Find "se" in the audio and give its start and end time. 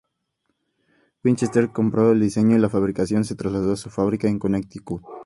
3.23-3.35